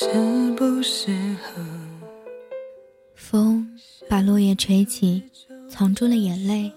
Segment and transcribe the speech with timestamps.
[0.00, 0.06] 适
[0.56, 1.10] 不适
[1.42, 1.60] 合？
[3.16, 3.68] 风
[4.08, 5.20] 把落叶吹起，
[5.68, 6.70] 藏住了眼泪，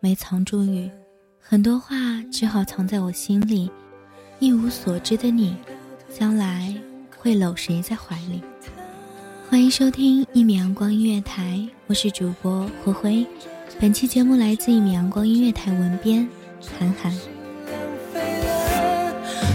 [0.00, 0.90] 没藏住雨。
[1.38, 1.94] 很多话
[2.32, 3.70] 只好藏在我心里。
[4.38, 5.54] 一无所知的你，
[6.08, 6.74] 将来
[7.18, 8.40] 会搂谁在怀里？
[9.50, 13.26] 欢迎收听一米阳光音乐台，我是主播灰灰。
[13.78, 16.26] 本期节目来自一米阳光音乐台文编
[16.78, 17.12] 韩寒。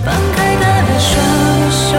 [0.05, 1.97] 放开他的双手，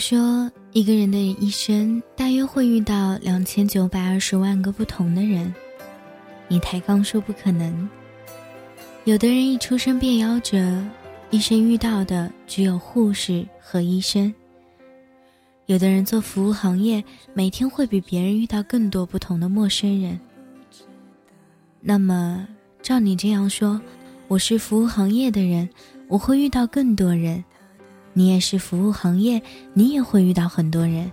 [0.00, 5.54] 说，一个人的一生大约会遇到两千九百二十万个不同的人。
[6.48, 7.86] 你抬杠说不可能。
[9.04, 10.82] 有的人一出生便夭折，
[11.28, 14.32] 一生遇到的只有护士和医生。
[15.66, 20.18] 有的人做服务行业，每天会比别人遇到更多不同的陌生人。
[21.78, 22.48] 那么，
[22.80, 23.78] 照你这样说，
[24.28, 25.68] 我是服务行业的人，
[26.08, 27.44] 我会遇到更多人。
[28.12, 29.40] 你也是服务行业，
[29.72, 31.10] 你也会遇到很多人。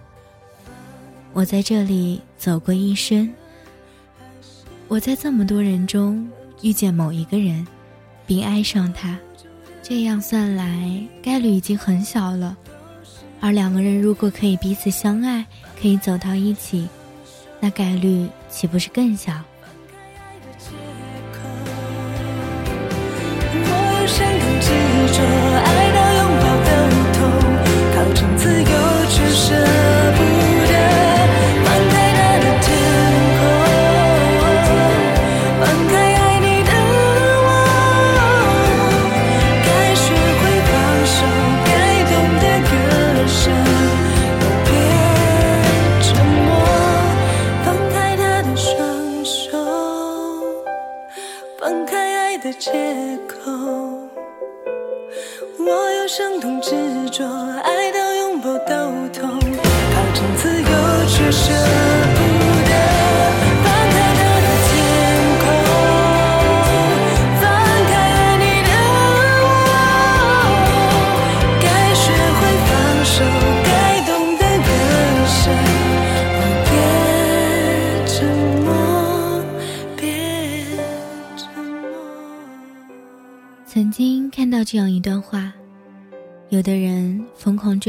[1.33, 3.31] 我在这里走过一生，
[4.87, 6.27] 我在这么多人中
[6.61, 7.65] 遇见某一个人，
[8.25, 9.17] 并爱上他，
[9.83, 12.57] 这样算来概率已经很小了。
[13.39, 15.45] 而两个人如果可以彼此相爱，
[15.79, 16.87] 可以走到一起，
[17.59, 19.33] 那概率岂不是更小？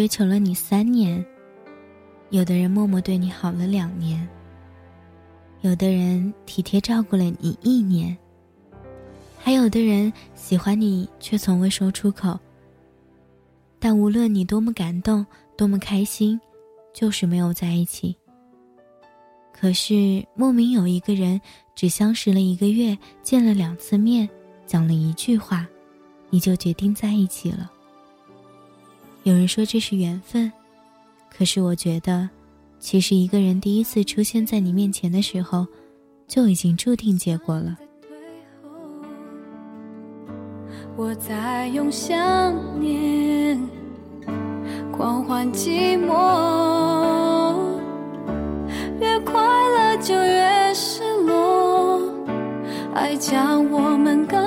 [0.08, 1.24] 求了你三年，
[2.30, 4.26] 有的人默默对你好了两年，
[5.60, 8.16] 有的人体贴照顾了你一年，
[9.38, 12.38] 还有的人喜欢你却从未说出口。
[13.78, 15.24] 但无论你多么感动，
[15.56, 16.40] 多么开心，
[16.92, 18.16] 就是没有在一起。
[19.52, 21.40] 可是莫名有一个人，
[21.74, 24.28] 只相识了一个月，见了两次面，
[24.66, 25.66] 讲了一句话，
[26.30, 27.70] 你就决定在一起了。
[29.28, 30.50] 有人说这是缘分，
[31.28, 32.26] 可是我觉得，
[32.78, 35.66] 其实一个人第一次出现在你面前的时候，
[36.26, 37.76] 就已经注定结果了。
[40.96, 43.60] 我在用想念
[44.90, 47.54] 狂欢寂寞，
[48.98, 52.00] 越快乐就越失落，
[52.94, 54.38] 爱将我们高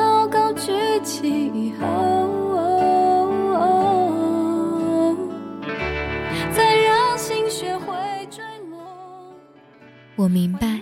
[10.31, 10.79] 明白，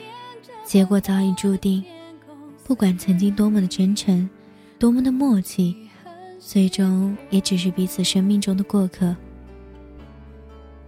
[0.63, 1.83] 结果早已注定。
[2.63, 4.29] 不管曾经多么的真诚，
[4.77, 5.75] 多么的默契，
[6.39, 9.15] 最终也只是彼此生命中的过客。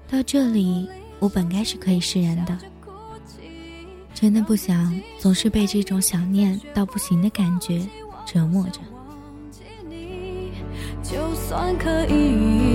[0.07, 0.87] 到这里，
[1.19, 2.55] 我本该是可以释然的，
[4.13, 7.83] 真的不想总是被这种想念到不行的感觉
[8.25, 8.79] 折磨着。
[11.01, 12.70] 就算可以，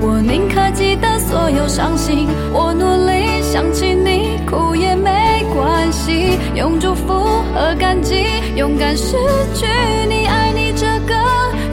[0.00, 2.28] 我宁可记得所有伤心。
[2.52, 6.38] 我努力想起你，哭也没关系。
[6.54, 7.12] 用祝福
[7.52, 9.16] 和感激，勇敢失
[9.54, 9.66] 去
[10.08, 11.14] 你，爱你这个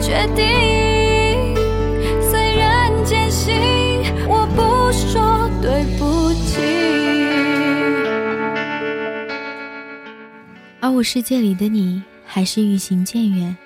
[0.00, 1.54] 决定。
[2.30, 3.54] 虽然艰辛，
[4.28, 6.62] 我不说对不起。
[10.80, 13.56] 而我世界里的你，还是愈行渐远，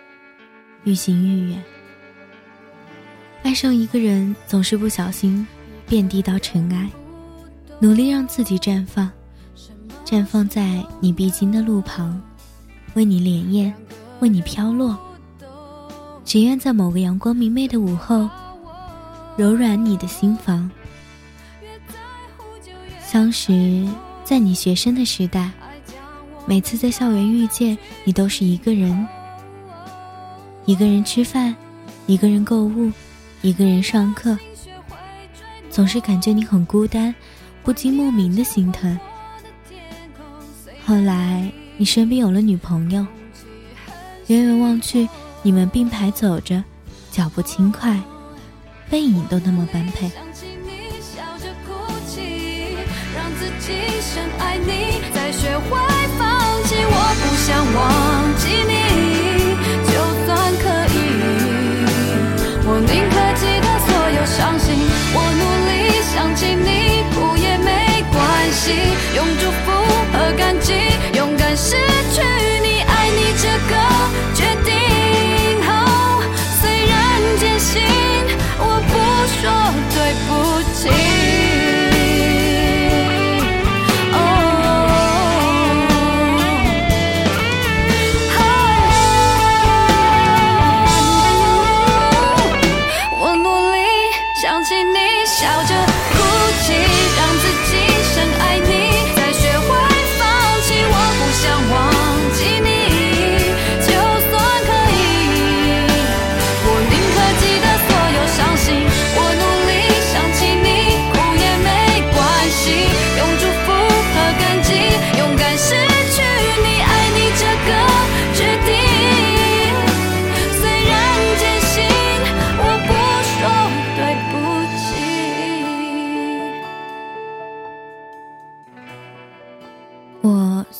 [0.85, 1.63] 愈行愈远。
[3.43, 5.47] 爱上一个人，总是不小心
[5.89, 6.89] 遍地到尘埃，
[7.79, 9.11] 努力让自己绽放，
[10.05, 12.21] 绽放在你必经的路旁，
[12.95, 13.73] 为你潋滟，
[14.21, 14.97] 为你飘落。
[16.25, 18.29] 只愿在某个阳光明媚的午后，
[19.37, 20.71] 柔软你的心房。
[23.03, 23.89] 相识
[24.23, 25.51] 在你学生的时代，
[26.47, 29.09] 每次在校园遇见你，都是一个人，
[30.67, 31.57] 一个人吃饭，
[32.07, 32.93] 一个人购物。
[33.43, 34.39] 一个人上课，
[35.71, 37.15] 总是感觉你很孤单，
[37.63, 38.99] 不禁莫名的心疼。
[40.85, 43.07] 后来你身边有了女朋友，
[44.27, 45.09] 远远望去，
[45.43, 46.63] 你们并排走着，
[47.11, 47.99] 脚步轻快，
[48.91, 50.09] 背影都那么般配。
[50.11, 51.73] 想起你笑着哭
[52.07, 52.77] 泣，
[53.17, 53.73] 让自己
[54.03, 55.79] 深爱你，再学会
[56.19, 56.29] 放
[56.65, 56.75] 弃。
[56.77, 58.80] 我不想忘记你，
[68.61, 68.75] 心。
[69.17, 69.80] 用祝福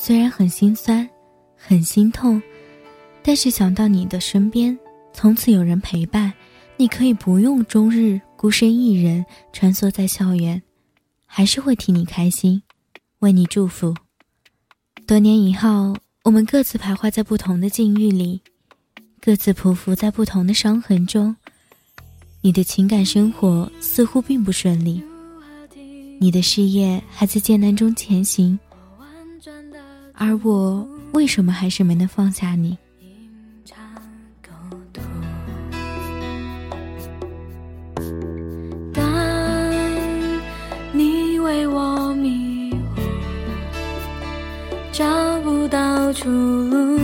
[0.03, 1.07] 虽然很心酸，
[1.55, 2.41] 很心痛，
[3.21, 4.75] 但是想到你的身边
[5.13, 6.33] 从此有人陪伴，
[6.75, 10.59] 你可以不用终日孤身一人穿梭在校园，
[11.27, 12.59] 还是会替你开心，
[13.19, 13.93] 为你祝福。
[15.05, 18.41] 多年以后，我们各自徘徊在不同的境遇里，
[19.21, 21.35] 各自匍匐在不同的伤痕中。
[22.41, 25.03] 你的情感生活似乎并不顺利，
[26.19, 28.57] 你的事业还在艰难中前行。
[30.23, 32.77] 而我为什么还是没能放下你？
[38.93, 39.03] 当
[40.93, 43.01] 你为我迷惑，
[44.91, 46.99] 找不到出路；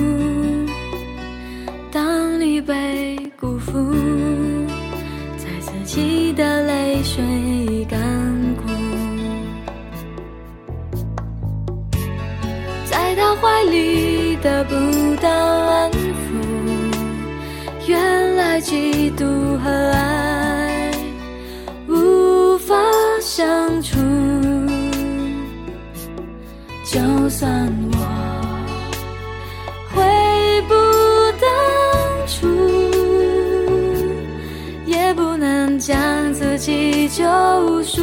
[14.48, 14.76] 得不
[15.22, 15.98] 到安抚，
[17.86, 19.26] 原来嫉妒
[19.58, 20.90] 和爱
[21.90, 22.74] 无法
[23.20, 23.46] 相
[23.84, 23.98] 处。
[26.86, 27.98] 就算我
[29.94, 30.02] 悔
[30.70, 30.74] 不
[31.42, 31.50] 当
[32.26, 32.48] 初，
[34.86, 35.98] 也不能将
[36.34, 37.26] 自己救
[37.84, 38.02] 赎。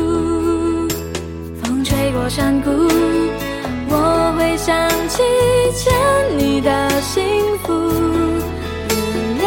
[1.62, 2.70] 风吹过山谷，
[3.88, 4.76] 我会想
[5.08, 5.22] 起
[5.74, 6.13] 前。
[6.64, 7.22] 的幸
[7.58, 7.72] 福。
[8.88, 9.46] 原谅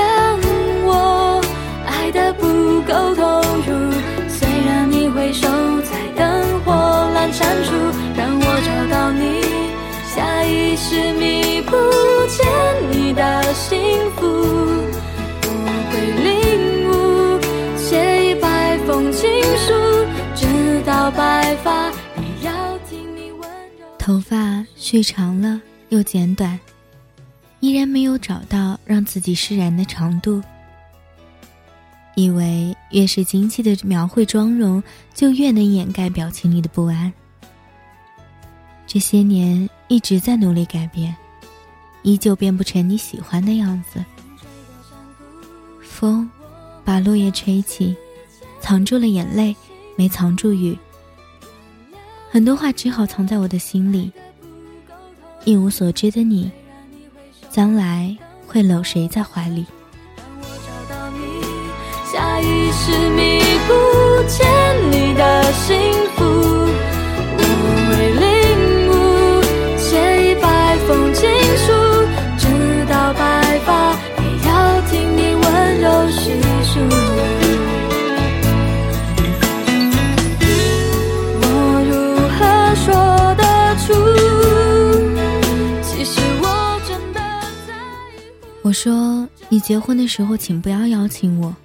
[0.86, 1.42] 我
[1.86, 3.92] 爱的不够投入，
[4.30, 5.48] 虽然你回首
[5.82, 6.72] 在灯火
[7.16, 7.74] 阑珊处，
[8.16, 9.42] 让我找到你，
[10.14, 11.76] 下意识弥补
[12.30, 12.46] 欠
[12.92, 13.78] 你的幸
[14.12, 14.22] 福。
[15.44, 15.52] 我
[15.90, 15.94] 会
[16.24, 16.28] 领
[16.88, 17.40] 悟，
[17.78, 19.74] 写一百封情书，
[20.36, 20.46] 直
[20.86, 23.88] 到白发也要听你温柔。
[23.98, 25.60] 头发蓄长了
[25.90, 26.60] 又剪短，
[27.60, 30.42] 依然没有找到让自己释然的长度。
[32.16, 34.82] 以为越是精细的描绘妆容，
[35.14, 37.14] 就越能掩盖表情里的不安。
[38.88, 41.16] 这些年一直在努力改变，
[42.02, 44.04] 依旧变不成你喜欢的样子。
[45.82, 46.28] 风，
[46.84, 47.96] 把落叶吹起，
[48.62, 49.56] 藏住了眼泪，
[49.96, 50.78] 没藏住雨。
[52.32, 54.12] 很多话只好藏在我的心里。
[55.46, 56.52] 一无所知的你，
[57.58, 59.66] 将来会搂谁在怀里？
[60.16, 61.42] 当我找到你，
[62.06, 63.74] 下意识弥补
[64.30, 64.46] 欠
[64.92, 65.76] 你的幸
[66.16, 66.24] 福。
[67.36, 67.42] 我
[67.90, 68.28] 会领
[68.92, 68.94] 悟，
[69.76, 69.90] 写
[70.30, 70.46] 一百
[70.88, 71.74] 封情书，
[88.80, 91.56] 说：“你结婚的时候，请不要邀请我，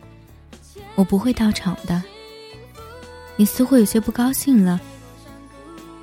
[0.94, 2.02] 我不会到场的。”
[3.36, 4.80] 你似乎有些不高兴了。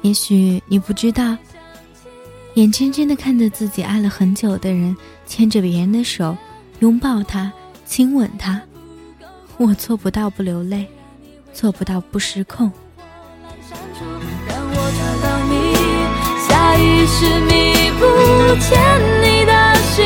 [0.04, 1.36] 也许你不知道，
[2.54, 6.38] 眼睁睁的看着自己爱了很久的人牵着别人的手，
[6.78, 7.52] 拥抱他，
[7.88, 8.62] 亲吻他，
[9.58, 10.86] 我做不到不流泪，
[11.52, 12.72] 做不到不失控。
[16.48, 18.06] 下意识弥补
[18.62, 18.80] 欠
[19.24, 20.06] 你的幸